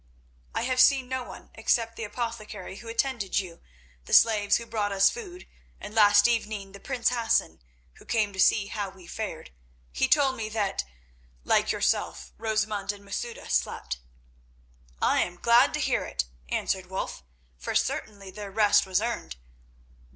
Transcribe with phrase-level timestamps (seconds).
[0.55, 3.61] "I have seen no one except the apothecary who tended you,
[4.05, 5.45] the slaves who brought us food,
[5.79, 7.59] and last evening the prince Hassan,
[7.97, 9.51] who came to see how we fared.
[9.91, 10.85] He told me that,
[11.43, 13.99] like yourself, Rosamund and Masouda slept."
[14.99, 17.21] "I am glad to hear it," answered Wulf,
[17.59, 19.35] "for certainly their rest was earned.